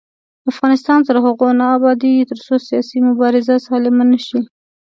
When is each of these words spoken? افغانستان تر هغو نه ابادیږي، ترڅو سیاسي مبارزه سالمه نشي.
افغانستان 0.51 0.99
تر 1.07 1.15
هغو 1.25 1.47
نه 1.59 1.65
ابادیږي، 1.77 2.23
ترڅو 2.31 2.53
سیاسي 2.67 2.97
مبارزه 3.07 3.53
سالمه 3.67 4.03
نشي. 4.11 4.39